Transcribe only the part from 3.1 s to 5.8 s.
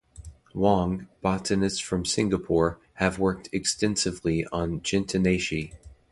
worked extensively on Gentianaceae.